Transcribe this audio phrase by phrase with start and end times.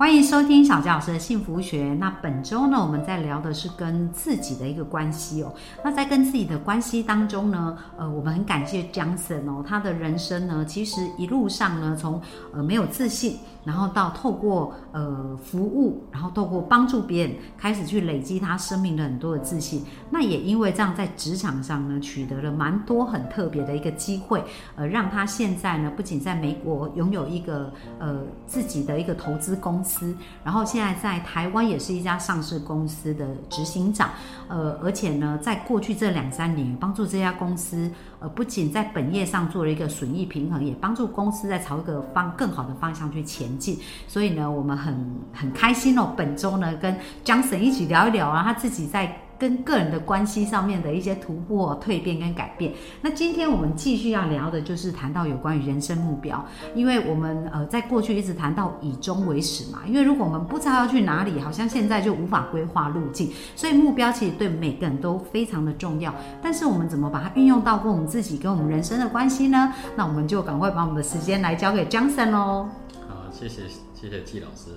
[0.00, 1.94] 欢迎收听小佳老师的幸福学。
[2.00, 5.52] 那本周呢，我们在聊的是跟自己的一个关系哦。
[5.84, 12.18] 那在跟自己的关系当中呢，呃，我们很感谢 Johnson 哦，他的人生呢，其实一路上呢，从
[12.54, 19.84] 呃没有自信，然后到透过呃服务，然后透过帮助别人，开始去累积他生命的很多的自信。
[20.08, 24.42] 那也因为这样，在职场上呢，取得了蛮多很特别的一个机会，
[24.76, 29.89] 呃，让他现在呢，不仅在美国拥有一个呃自己的一个投资公司。
[29.90, 34.10] 司，然后现在在台湾也是一家上市公司的执行长，
[34.48, 37.90] 呃，而且呢，在过去这两三年，帮助这家公司，
[38.20, 43.78] 呃，不仅在本业上做了一个损益平衡，也帮助公司在朝一个方更好的方向去前进。
[44.06, 44.94] 所以呢，我们很
[45.34, 49.20] 很开心哦，本周呢，跟江省一起聊一聊啊，他自己在。
[49.40, 52.74] 跟个人的关系上面的一些突破、蜕变跟改变。
[53.00, 59.80] 那今天我们继续要聊的就是谈到有关于人生目标，因为我们呃在过去一直谈到以终为始嘛。
[59.86, 63.32] 因为如果我们不知道要去哪里，好像现在就无法规划路径。
[63.56, 66.14] 所以目标其实对每个人都非常的重要。
[66.42, 69.72] 但是我们怎么把它运用到跟我们自己、跟我们人生的关系呢？
[69.96, 72.68] 那我们就赶快把我们的时间来交给 Johnson 喽。
[73.08, 73.62] 好，谢谢
[73.94, 74.70] 谢谢季老师。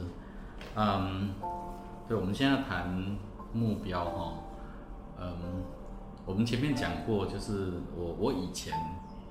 [0.75, 1.31] 嗯，
[2.07, 3.17] 对，我们现在谈
[3.51, 4.33] 目标哈。
[5.19, 5.63] 嗯，
[6.25, 8.73] 我们前面讲过，就是我我以前，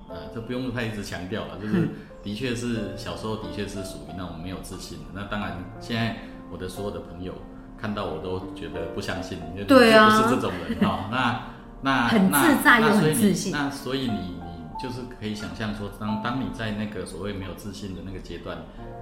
[0.09, 1.89] 呃，这不用太一直强调了，就是
[2.23, 5.05] 的确是小时候的确是属于那种没有自信的。
[5.15, 6.17] 那当然，现在
[6.51, 7.35] 我的所有的朋友
[7.79, 11.09] 看到我都觉得不相信，对啊，不是这种人哈。
[11.11, 11.43] 那
[11.85, 13.51] 那很自在又很自信。
[13.51, 18.59] 那所以你你就是可以想象说，当当你在那个所谓没有自信的那个阶段，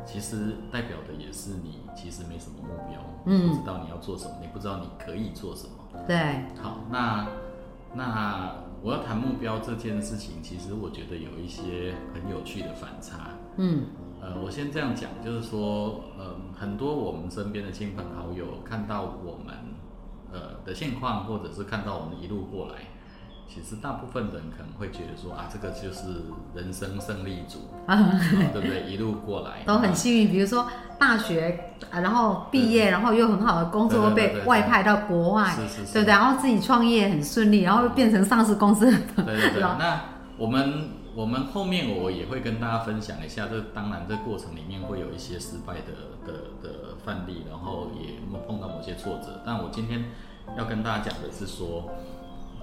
[0.06, 5.73] 其实代表的也是你其实没什么目标，嗯，不知道你要做什么，你不知道你可以做什么。
[6.06, 7.27] 对，好，那
[7.95, 13.30] 那我要谈目标这件事情，其实我觉得有一些很有趣的反差。
[13.56, 13.86] 嗯，
[14.20, 19.55] 呃，我先这样讲，就是说，呃，很多我们身边的亲朋好友看到我们
[20.33, 22.74] 呃的现况，或者是看到我们一路过来。
[23.52, 26.22] 其实大部分人可能会觉得说啊，这个就是
[26.55, 27.58] 人生胜利组，
[28.55, 28.84] 对不对？
[28.88, 30.68] 一路过来都很幸运，比如说
[31.00, 36.05] 大学啊，然后毕业，然后又很好的工作，被外派到国外，对不对？
[36.05, 38.86] 然后自己创业很顺利，然后又变成上市公司。
[39.16, 39.60] 对对对。
[39.60, 40.00] 那
[40.39, 45.90] 我们我们后面我也会跟大家分享一下，这当然这过程里面会有一些失败的
[46.24, 46.70] 的的
[47.05, 48.14] 范例，然后也
[48.46, 49.42] 碰到某些挫折。
[49.44, 50.05] 但我今天
[50.56, 51.90] 要跟大家讲的是说。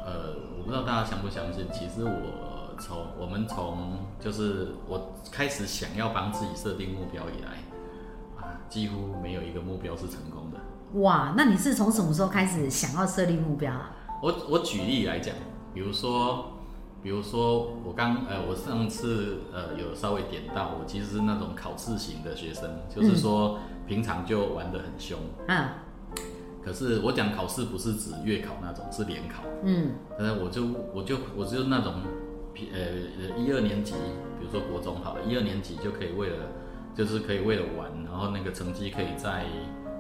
[0.08, 7.58] 呃，我不知道大家相不相信，其实我从我们从就是我开始想要帮自己设定目标以来，
[8.42, 11.02] 啊，几乎没有一个目标是成功的。
[11.02, 13.92] 哇，那你是从什么时候开始想要设立目标啊？
[14.24, 15.36] 我我举例来讲，
[15.74, 16.54] 比如说，
[17.04, 25.20] 比如说我刚呃，我上次呃有稍微点到，我其实是那种考试型的学生，就是说平常就玩得很凶。
[25.50, 25.68] 嗯。
[26.68, 29.42] 可是我讲考试不是指月考那种，是联考。
[29.64, 31.94] 嗯，呃，我就我就我就那种，
[32.74, 33.94] 呃呃一二年级，
[34.38, 36.36] 比如说国中好了，一二年级就可以为了，
[36.94, 39.46] 就是可以为了玩，然后那个成绩可以在，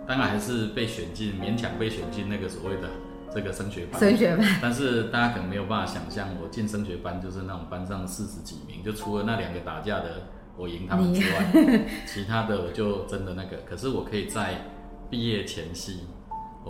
[0.06, 2.90] 当然还是被选进，勉强被选进那个所谓的
[3.34, 3.98] 这个升学班。
[3.98, 4.46] 升学班。
[4.62, 10.24] 但是大家可能没有办法想象，我进升学班就是那种班上四十几名，就除了那两个打架的
[10.58, 13.60] 我赢他们之外， 其他的我就真的那个。
[13.66, 14.66] 可是我可以在
[15.10, 16.02] 毕业前夕。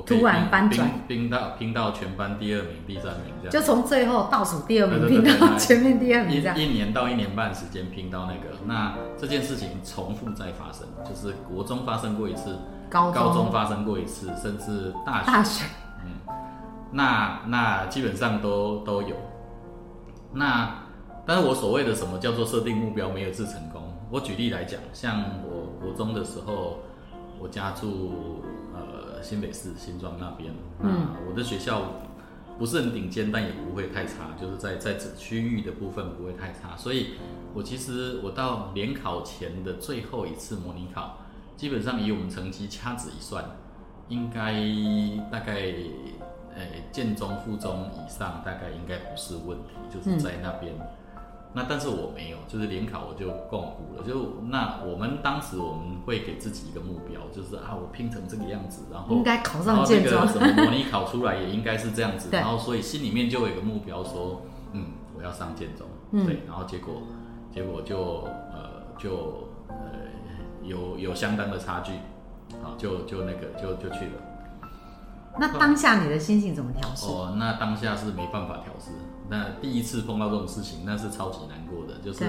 [0.06, 6.60] 突然翻转，拼到拼到全班第二名、第三名这样，就从最后倒数第二名拼到前面第二名这样。
[6.60, 12.58] 一年到一年半时间拼到那个，那这件事情重复再发生，就是国中发生过一次，
[12.90, 15.28] 高高中发生过一次，甚至大学。
[15.28, 15.66] 大学，
[16.06, 16.34] 嗯，
[16.92, 19.16] 那那基本上都都有。
[20.34, 20.84] 那
[21.26, 23.82] 但是我所谓的什么叫做设定目标没有一次成功？
[24.10, 26.80] 我举例来讲，像我国中的时候，
[27.40, 28.44] 我家住
[28.74, 29.08] 呃。
[29.20, 31.82] 新北市新庄那边，嗯，我的学校
[32.58, 36.78] 不是很顶尖，但也不会太差，就是在在这区域的部分不会太差。
[36.78, 37.16] 所以，
[37.54, 41.18] 我其实我到联考前的最后一次模拟考，
[41.58, 43.44] 基本上以我们成绩掐指一算，
[44.08, 44.54] 应该
[45.32, 45.74] 大概，
[46.56, 46.62] 呃，
[46.92, 50.74] 建中、附中以上，大概应该不是问题，就是在那边。
[51.54, 54.04] 那但是我没有，就是联考我就共估了。
[54.04, 62.30] 就那我们当时我们会给自己一个目标，就是啊，我拼成这个样子，然后应该考上建中，什么模拟考出来也应该是这样子。
[62.36, 65.88] 然后所以心里面就有一个目标，说嗯，我要上建中。
[66.12, 67.02] 对，然后结果
[67.52, 69.76] 结果就呃就呃
[70.64, 71.94] 有有相当的差距，
[72.62, 74.12] 好就就那个就就去了。
[75.40, 77.08] 那当下你的心情怎么调试？
[77.08, 78.92] 哦，那当下是没办法调试。
[79.30, 82.00] 那第一次碰到这种事情，那是超级难过的。
[82.00, 82.26] 就是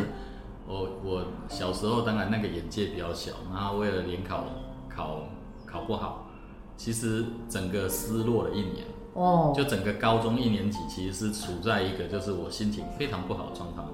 [0.66, 4.44] 我我小时候当然那个眼界比较小，然后为了联考
[4.88, 5.22] 考
[5.64, 6.26] 考不好，
[6.76, 8.86] 其实整个失落了一年。
[9.14, 13.88] 哦，就整个高中一年级其实是处在一个就是我心情非常不好的状况。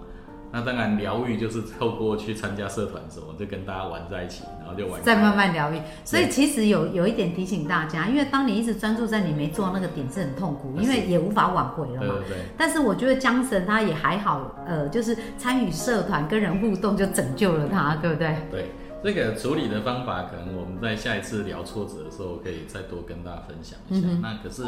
[0.54, 5.16] 那当然疗愈就是透过去参加社团什么，就跟大家玩在一起，然后就玩再。
[5.16, 5.80] 慢慢疗愈。
[6.04, 12.00] 所以其实有有一点提醒大家，因为当你一直专注在你没做那个点是很痛苦，因为也无法挽回了嘛。
[12.00, 12.36] 对对对。
[12.56, 18.36] 但是我觉得江神他也还好，呃，就是参与社团跟人互动就拯救了他，对不对？
[18.52, 18.70] 对
[19.02, 24.06] 这个处理的方法，可能我们在下一次聊挫折的时候，可以再多跟大家分享一下。
[24.08, 24.62] 嗯那可是，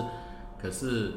[0.61, 1.13] 可是，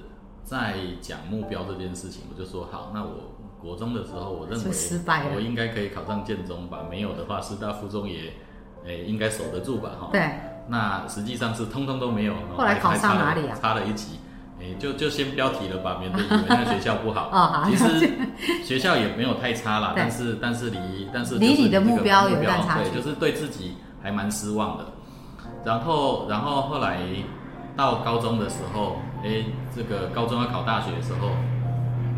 [0.45, 5.03] 在讲目标这件事情，我就说好，那我国中的时候，我认是为
[5.35, 6.79] 我应该可以考上建中吧？
[6.89, 8.33] 没有的话，师大附中也，
[8.85, 9.91] 诶、应该守得住吧？
[9.99, 10.09] 哈。
[10.11, 10.29] 对，
[10.67, 12.33] 那实际上是通通都没有。
[12.57, 14.19] 后来考上哪里啊差了一级。
[14.61, 17.29] 诶、就就先标题了吧，免得以为那个学校不好。
[17.31, 18.09] 哦好其实
[18.61, 24.85] 学校也没有太差啦，但是但是离但是离你的目标有段差距对，就是对自己还蛮失望的。
[25.63, 26.99] 然后然后后来
[27.77, 31.29] 到高中的时候，诶、这个高中要考大学的时候，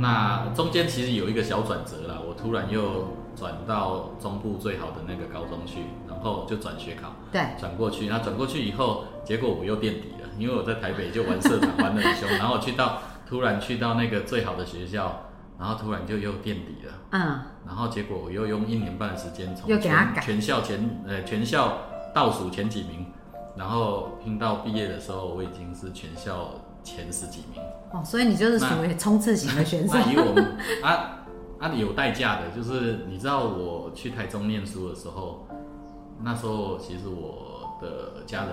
[0.02, 7.14] 那中间其实有一个小转折啦，我突然又转到中部最好的那个高中去，然后就转学考。
[7.32, 21.78] 对，转过去，那转过去以后，结果我又垫底了，因为我在台北就玩社团玩得很凶， 然后去到突然去到那个最好的学校，然后突然就又垫底了，嗯，然后结果我又用一年半的时间从全全校前呃全校
[22.14, 23.06] 倒数前几名，
[23.56, 26.50] 然后拼到毕业的时候，我已经是全校
[26.84, 27.62] 前十几名。
[27.92, 30.12] 哦，所以你就是属于冲刺型的选手那。
[30.12, 31.26] 以我们 啊
[31.60, 35.46] 啊有代价的，就是你知道我去台中念书的时候，
[36.24, 38.52] 那时候其实我的家人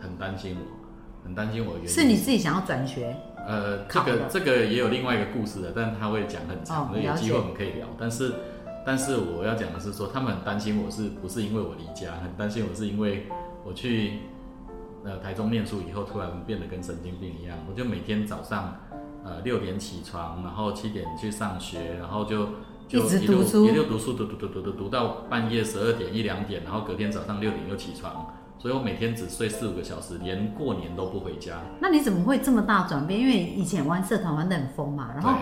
[0.00, 3.16] 很担心我，很担心我的原因是你自己想要转学，
[3.46, 7.86] 呃，这个这个也有另外一个故事的，但他会讲很长，有机会我们可以聊。
[7.98, 8.34] 但是
[8.84, 13.26] 但是我要讲的是说，他们很担心我是不是因为我离家，很担心我是因为
[13.64, 14.18] 我去
[15.04, 18.76] 呃台中念书以后，突然变得跟神经病一样，我就每天早上
[19.22, 22.48] 呃六点起床，然后七点去上学，然后就
[22.88, 31.60] 就一直路读书一路读书读读读读读读到半夜十二点一两点，然后隔天早上六点又起床，所以我每天只睡四五个小时，连过年都不回家。
[31.80, 33.20] 那你怎么会这么大转变？
[33.20, 35.34] 因为以前玩社团玩的很疯嘛，然后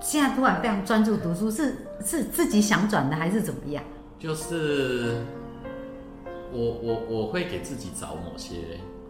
[0.00, 3.82] 现在突然非常专注读书，是是自己想转的还是怎么样？
[4.18, 5.24] 就是
[6.52, 8.56] 我我我会给自己找某些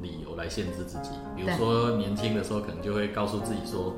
[0.01, 3.95] 理由来限制自己，比如说年轻的时候可能就会告诉自己说，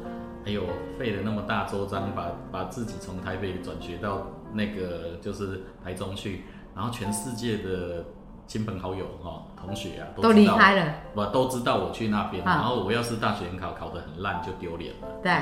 [0.47, 0.62] 哎呦
[0.99, 6.44] 费了那么大周章把把自己从台北转学到那个就是台中去，
[6.75, 8.05] 然后全世界的
[8.47, 15.08] 亲朋好友哈、同学啊都知道离开了，我都知道我去那边，啊然后我要是大学联考考得很烂就丢脸了。
[15.23, 15.32] 对，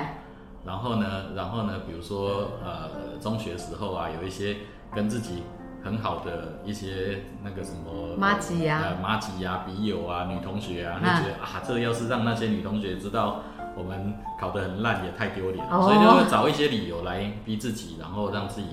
[0.67, 4.57] 然后呢，然后呢，比如说呃，中学时候啊，有一些
[4.95, 5.43] 跟自己
[5.83, 13.43] 很好的一些那个什么马吉啊呃，马吉呀，笔友啊，女同学啊，啊就觉得啊，这要是让那些女同学知道
[13.77, 18.67] 我们考得很烂，也太丢脸了，哦所以就会找一些理由来逼自己，然后让自己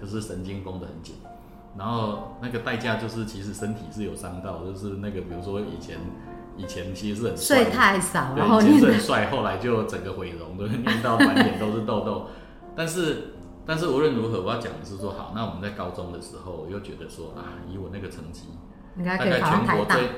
[0.00, 1.16] 就是神经绷得很紧。
[1.76, 5.96] 然后那个代价就是，其实身体是有伤到，就是那个比如说以前
[6.56, 12.28] 以前其实是很帅睡的太少，对，然后以前你是很帅，后来就整个毁容，都念到满脸都是痘痘。
[12.76, 18.48] 但是，但是无论如何，我要讲的是说，好，那我们在高中的时候，我又觉得说啊，以我那个成绩，
[18.96, 20.08] 应该可以大概考上台大，全国最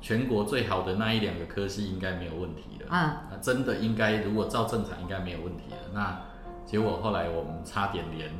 [0.00, 2.86] 全国最好的那一两个科系应该没有问题了。
[2.90, 5.76] 嗯，啊，真的应该，如果照正常，应该没有问题了。
[5.94, 6.20] 那
[6.64, 8.32] 结果后来我们差点连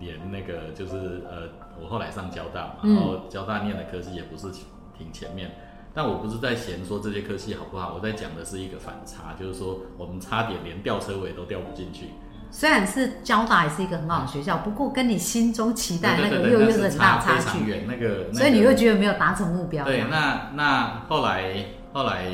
[0.00, 1.48] 连那个就是呃，
[1.80, 4.50] 我后来上交大嘛，嗯然后交大念的科系也不是
[4.96, 5.50] 挺前面，
[5.94, 12.06] 但我不是在嫌说这些科系好不好，我在讲的是一个反差，就是说我们差点连吊车尾都吊不进去。
[12.54, 19.84] 虽然是交大也是一个很好的学校，不过跟你心中期待那个又又是很大差距，远，那个，那所以你个会觉得没有达成目标。
[19.86, 22.26] 对，那那后来后来，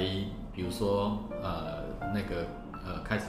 [0.53, 2.49] 比如说呃那个
[2.85, 3.27] 呃开始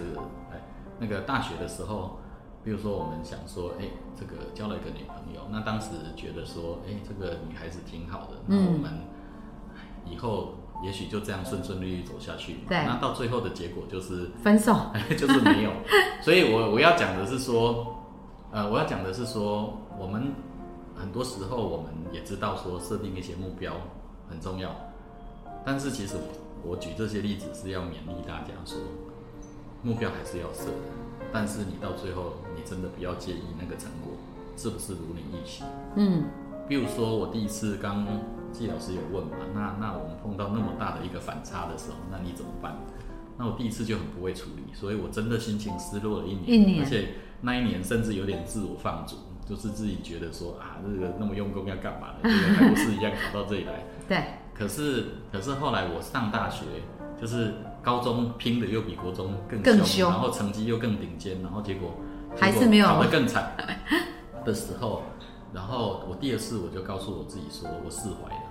[0.52, 0.60] 哎
[1.00, 2.20] 那个大学的时候，
[2.64, 3.86] 比如说我们想说，哎，
[4.20, 8.92] 这个交了一个女朋友，那当时觉得说，哎，这个女孩子挺好的，那嗯我们
[10.06, 12.58] 以后也许就这样顺顺利利走下去。
[12.68, 14.76] 对那到最后的结果就是分手，
[15.18, 15.72] 就是没有。
[16.22, 17.96] 所以我我要讲的是说，
[18.52, 20.34] 呃，我要讲的是说，我们
[20.96, 23.74] 很多时候我们也知道说设定一些目标
[24.30, 24.76] 很重要，
[25.66, 26.16] 但是其实
[26.64, 28.78] 我我举这些例子是要勉励大家说，
[29.82, 30.78] 目标还是要设的，
[31.32, 34.14] 但是你到最后你真的不要介意那个成果
[34.58, 35.64] 是不是如你预期。
[35.96, 36.24] 嗯，
[36.68, 38.06] 比如说我第一次刚
[38.52, 42.76] 季老师有问嘛，那那我们碰到那么大的一个反差的时候，那你怎么办？
[43.38, 47.10] 那我第一次就很不会处理，所以我真的心情失落了一年，一年而且
[47.42, 49.16] 那一年甚至有点自我放逐，
[49.48, 52.20] 就是自己觉得说啊，这个那么用功要干嘛呢？
[52.24, 53.84] 这个还不是一样考到这里来。
[54.10, 56.66] 对，可是可是后来我上大学，
[57.20, 61.96] 就是高中拼的又比国中更更凶然后成绩又更顶尖，然后结果
[62.38, 63.56] 还是没有考得更惨
[64.44, 65.04] 的时候，
[65.54, 68.42] 然后我第二次我就告诉我自己说，我释怀了。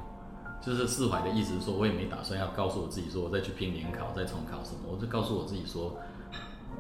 [0.61, 5.97] 就是释怀的意思是说，我也没打算要告诉我自己说，我再去拼联考，再重考什么，我就告诉我自己说，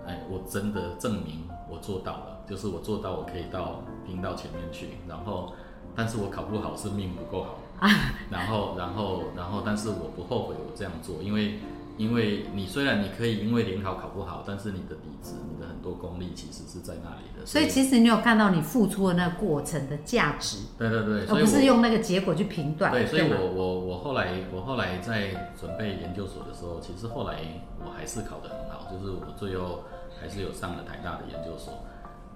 [0.04, 5.52] 哎，我真的证明我做到了，就是我做到我可以到拼到前面去，然后，
[5.94, 7.88] 但是我考不好是命不够好，
[8.28, 11.60] 然后，然后，然后，但是我不后悔我这样做，因为，
[11.98, 22.92] 因为你虽然你可以因为联考考不好，但是你的底子，你的很多功力其实是在那里的，所以其实你有看到你付出的那个过程的价值，对对对，而不是用那个结果去评断。
[22.92, 27.40] 对，所以我我我后来我后来在准备研究所的时候，其实后来
[27.84, 29.82] 我还是考得很好，就是我最后
[30.20, 31.74] 还是有上了台大的研究所。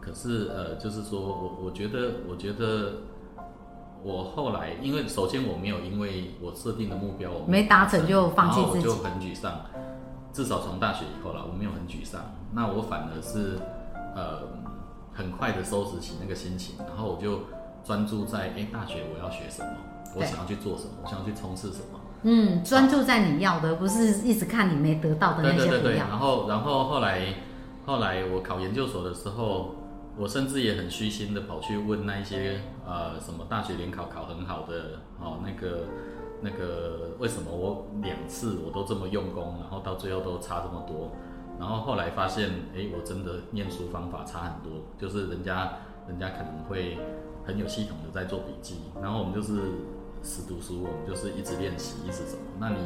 [0.00, 2.94] 可是呃，就是说我我觉得我觉得
[4.02, 9.60] 我后来，因为首先我没有因为我设定的目标我没达成就放弃自己然后我就很沮丧。
[10.32, 12.20] 至少从大学以后啦，我没有很沮丧。
[12.52, 13.58] 那我反而是
[14.16, 14.40] 呃
[15.12, 17.40] 很快的收拾起那个心情，然后我就
[17.84, 19.70] 专注在哎、诶大学我要学什么，
[20.16, 22.00] 我想要去做什么，我想要去冲刺什么。
[22.22, 25.98] 嗯，专注在你要的，不是一直看你没得到的那对对对对，些。
[25.98, 27.34] 然后然后后来
[27.84, 29.74] 后来我考研究所的时候，
[30.16, 35.84] 我甚至也很虚心的跑去问那一些呃什么大学联考考很好的哦那个
[36.42, 41.10] 那个为什么我两次我都这么用功，然后到最后都差这么多，
[41.58, 46.98] 然后后来发现哎我真的念书方法差很多，就是人家人家可能会
[47.44, 49.60] 很有系统的在做笔记，然后我们就是
[50.22, 52.76] 死读书，我们就是一直练习，一直什么，那你。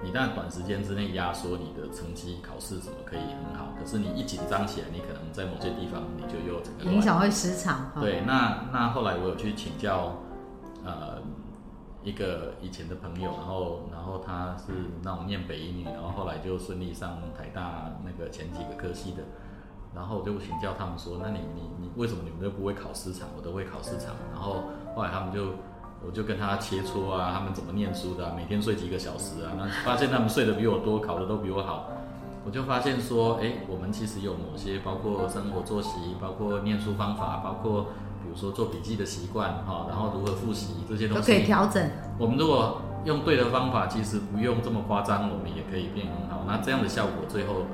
[0.00, 7.90] 你当然短时间之内压缩你的成绩、考试什么可以很好，可是你一紧张起来，你可能在某些地方你就又整个影响会失常。
[8.00, 10.22] 对，那那后来我有去请教，
[10.84, 11.20] 呃，
[12.04, 19.24] 一个以前的朋友，然后然后他是那种念北一女，然后后来就顺利上台大那个前几个科系的，
[19.94, 24.14] 然后我就请教他们说，那你你你为什么你们都不会考市场，我都会考市场？
[24.32, 24.62] 然后
[24.94, 25.54] 后来他们就。
[26.06, 29.52] 我就跟他切磋啊，他们怎么念书的啊、每天睡几个小时啊？
[29.58, 31.88] 那发现他们睡得比我多，考得都比我好。
[32.46, 37.88] 我就发现说，哎，我们其实有某些包括生活作息，包括念书方法，包括
[38.22, 41.90] 比如说做笔记的习惯哈，然后如何复习这些东西都可以，调整。
[42.16, 46.44] 我们如果用对的方法，其实不用这么夸张，我们也可以变很好。
[46.46, 47.66] 那这样的效果，最后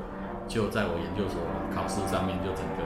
[0.49, 1.39] 就在我研究所
[1.73, 2.83] 考试上面就整个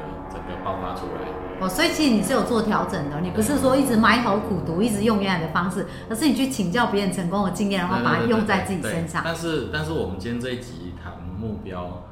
[0.65, 1.29] 爆发出来。
[1.61, 9.23] 哦，所以其实你是有做调整的，你不是说一直埋头苦读，一直用原来的方式，而是你去请教别人成功的经验，然后把它用在自己身上。
[9.25, 12.05] 但是，但是我们今天这一集谈目标，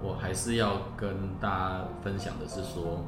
[0.00, 3.04] 我还是要跟大家分享的是说，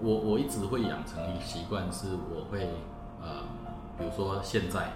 [0.00, 2.68] 我我一直会养成一个习惯，是我会
[3.20, 3.28] 呃，
[3.96, 4.94] 比如说现在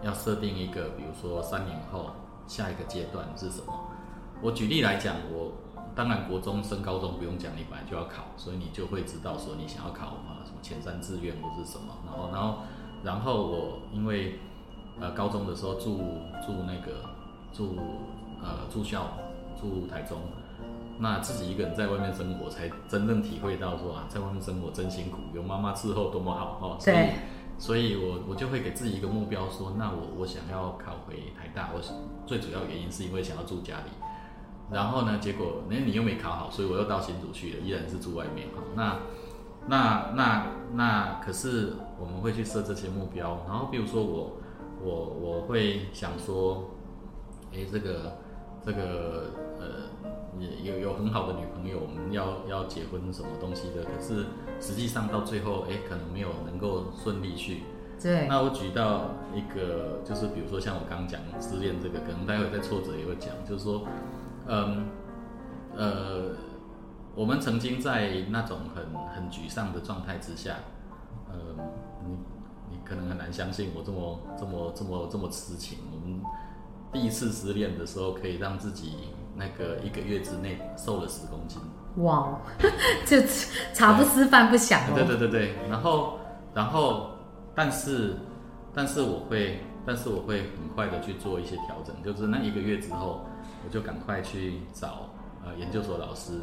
[0.00, 2.06] 要设定一个，比如说三年后
[2.46, 3.66] 下一个阶段是什么。
[4.40, 5.52] 我举例来讲，我
[5.96, 12.58] 当然国中升高中不用讲，你本来就要考，所以你就会知道说你想要考啊什么前三志愿或是什么，然后然后
[13.02, 14.38] 然后我因为
[15.00, 15.96] 呃高中的时候住
[16.44, 17.02] 住那个
[17.50, 17.78] 住
[18.42, 19.08] 呃住校
[19.58, 20.18] 住台中，
[20.98, 26.76] 那自己一个人在外面生活，才真正体会到说啊，在外面生活真辛苦，有妈妈伺候多么好哦。
[26.78, 27.08] 所以，
[27.58, 31.80] 所以我我就会给自己一个目标说，那我我想要考回台大，我
[32.26, 33.90] 最主要原因是因为想要住家里。
[34.70, 38.62] 然后呢，结果那你又没考好，所以我又到新竹去了，依然是住外面哈。
[38.74, 38.98] 那
[39.68, 44.38] 那那那，可是我们会去设这些目标，然后比如说我
[44.82, 46.70] 我我会想说，
[47.52, 48.18] 哎，这个
[48.64, 49.66] 这个呃，
[50.38, 54.26] 也有有很好的女朋友，我们要要结婚什么东西的，可是
[54.60, 57.62] 实际上到最后，诶，可能没有能够顺利去。
[58.02, 63.82] 对，那我举到一个，就是比如说像我刚刚讲失恋这个，可能待会在挫折也会讲，就是说，
[64.48, 64.86] 嗯，
[65.76, 66.36] 呃，
[67.14, 68.84] 我们曾经在那种很
[69.14, 70.56] 很沮丧的状态之下，
[71.32, 71.56] 嗯，
[72.04, 72.16] 你
[72.70, 75.78] 你可能很难相信我这么这么这么这么痴情。
[75.92, 76.20] 我们
[76.92, 81.60] 第一次失恋的时候，可以让自己那个一个月之内瘦了十公斤。
[81.96, 82.38] 哇哦，
[83.06, 83.16] 就
[83.72, 85.06] 茶不思饭不想对哦。
[85.06, 86.18] 对对对，然后
[86.54, 87.10] 然后
[87.54, 88.16] 但是
[88.74, 93.24] 但是我会但是我会很快的去做一些调整，就是那一个月之后，
[93.66, 95.10] 我就赶快去找
[95.44, 96.40] 呃研究所老师，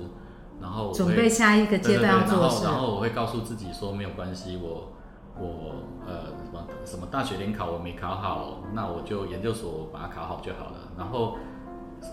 [0.62, 4.92] 然后准备下一个阶段要做的事对对对然后然后我会告诉自己说没有关系，我
[5.40, 5.76] 我
[6.06, 10.92] 呃什么什么大学联考我没考好，那我就研究所把它考好就好了。
[10.98, 11.38] 然后，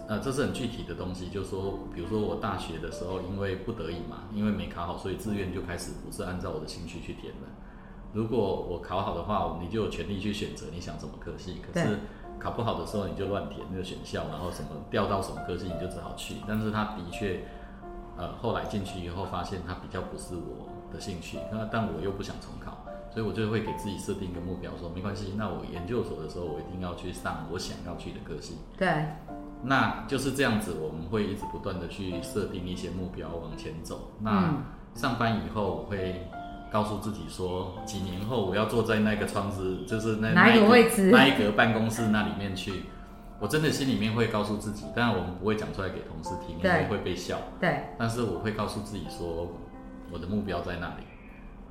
[0.08, 7.48] 呃，这是很具体的东西，就是说，比如说我大学的时候，因为不得已嘛，因为没考好，所以志愿就开始不是按照我的兴趣去填了。
[8.12, 11.60] 如果我考好的话，你就有权利去选择你想什么科系。
[11.60, 11.98] 可是
[12.40, 16.36] 考不好的时候，你就乱填那个选校，然后什么调到什么科系，你就只好去。
[16.48, 17.44] 但是他的确，
[18.16, 22.78] 呃，后来进去以后发现他比较不是我的兴趣，那但我又不想重考。
[23.12, 28.58] 所以我就会给自己设定一个目标，说没关系，那我研究所的时候，我一定要去上我想要去的科系。
[28.78, 29.04] 对，
[29.64, 34.12] 那就是这样子，我们会一直不断的去设定一些目标往前走。
[34.20, 34.54] 那
[34.94, 36.24] 上班以后，我会
[36.70, 42.84] 告诉自己说，几年后我要坐在那个窗子，就是那哪一个位置，那一格办公室那里面去。
[43.40, 47.38] 我真的心里面会告诉自己，当然我们不会讲出来给同事听，因为会被笑。
[47.58, 49.48] 对，但是我会告诉自己说，
[50.12, 51.04] 我的目标在那里。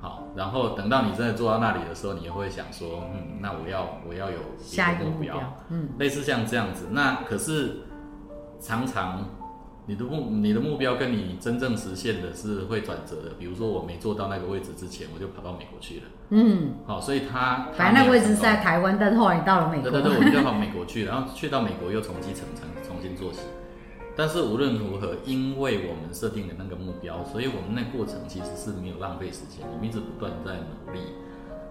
[0.00, 5.36] 好，然后等到你真的坐到那里的时候，你也会想说，嗯，那我要我要有下一个目标，
[5.68, 6.88] 嗯，类似像这样子。
[6.90, 7.82] 那可是
[8.58, 9.24] 常常
[9.86, 13.32] 你的目你的目标跟你真正实现的是会转折的。
[13.38, 23.40] 比如说我没做到那个位置之前，我就跑到美国去了，嗯，好，所以他反正那个位置是在台湾，但是后来你到了美国，对对对，我就跑美国去，然后去到美国又从基层重重新做起。
[24.16, 31.00] 但是无论如何，因为我们设定的那个目标，所以我们那过程其实是没有浪费时间，我们一直不断在努力，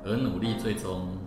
[0.03, 1.17] 而努力最终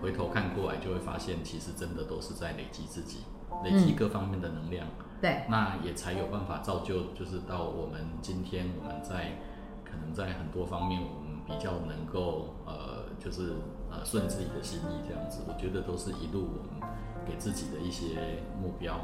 [0.00, 3.18] 回头看过来，就会发现其实真的都是在累积自己，
[3.64, 4.86] 累积各方面的能量。
[5.20, 9.38] 对，那也才有办法造就，就是到我们今天，我们在
[9.84, 13.54] 可能在很多方面，我们比较能够呃，就是
[13.90, 15.42] 呃顺自己的心意这样子。
[15.48, 16.88] 我觉得都是一路我们
[17.26, 18.98] 给自己的一些目标。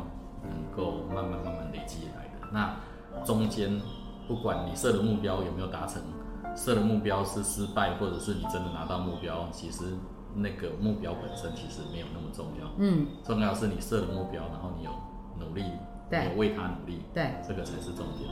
[0.46, 2.46] 能够慢慢慢慢累积来的。
[2.52, 2.76] 那
[3.24, 3.80] 中间，
[4.28, 6.02] 不管你设的目标有没有达成，
[6.54, 9.94] 设的目标是失败，或者是你真的拿到目标，其实
[10.36, 12.70] 那个目标本身其实没有那么重要。
[12.78, 14.90] 嗯，重要是你设的目标，然后你有
[15.38, 15.62] 努力，
[16.10, 18.28] 有为他努力，对，这个才是重点。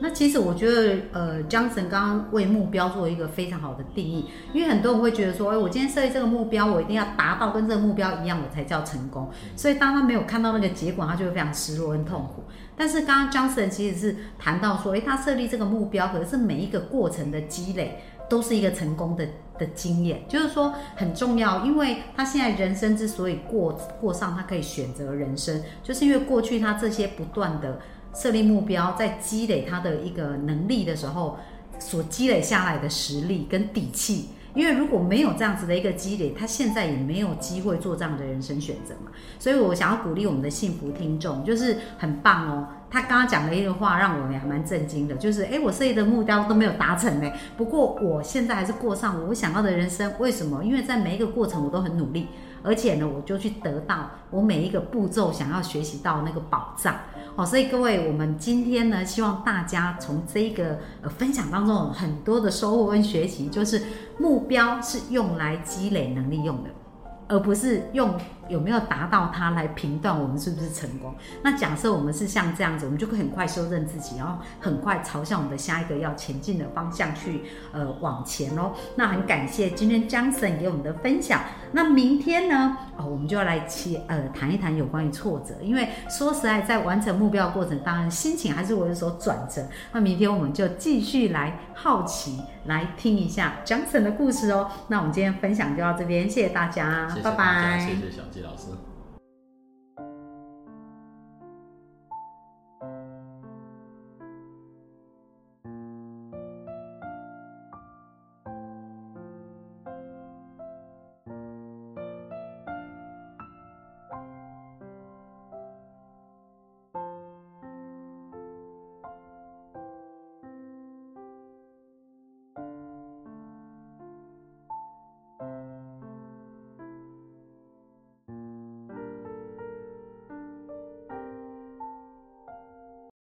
[0.00, 9.30] 那其实我觉得，呃，江神刚刚为目标做一个非常好的定义，因为很多人会觉得说，哎，我今天设立这个目标，我一定要达到跟这个目标一样，我才叫成功。
[9.54, 12.42] 所以当他没有看到那个结果，他就会非常失落跟痛苦。
[12.74, 19.26] 但是刚刚江神其实是谈到说，哎，他设立这个目标，可是每一个过程的积累都是一个成功的
[19.58, 27.78] 的经验，就是说很重要，因为他现在人生之所以过过上，他可以选择人生，就是因为过去他这些不断的。
[28.14, 31.38] 设立目标，在积累他的一个能力的时候，
[31.78, 34.28] 所积累下来的实力跟底气。
[34.54, 39.10] 因为如果没有这样子的一个积累，他现在也没有机会做这样的人生选择嘛。
[39.38, 42.68] 所以我想要鼓励我们的幸福听众，就是很棒哦。
[42.92, 47.32] 他刚刚讲了一个话，让我也蛮震惊的，就是诶，我设立的目标都没有达成呢。
[47.56, 50.12] 不过我现在还是过上我想要的人生。
[50.18, 50.62] 为什么？
[50.62, 52.28] 因为在每一个过程我都很努力，
[52.62, 56.94] 而且呢，我就去得到我每一个步骤想要学习到那个宝藏。
[57.34, 63.80] 好，所以各位，我们今天呢，希望大家从这个呃分享当中有很多的收获跟学习，就是
[64.18, 66.68] 目标是用来积累能力用的。
[67.28, 68.14] 而不是用
[68.52, 71.14] 有没有达到它来评断我们是不是成功。
[71.42, 78.72] 那假设我们是像这样子，我们就会很快修正自己，然后很快朝向我们的下一个要前进的方向去呃往前哦。
[78.96, 81.40] 那很感谢今天江森给我们的分享。
[81.72, 82.76] 那明天呢？
[82.98, 89.66] 哦，我们就要来切呃谈一谈有关于挫折，因为说实在，在完成目标的过程，当然心情还是会有所转折。
[89.92, 94.70] 那明天我们就继续来好奇来听一下江森的故事哦。
[94.88, 97.08] 那我们今天分享就到这边，谢谢大家。
[97.22, 98.66] 拜拜，谢谢小老师。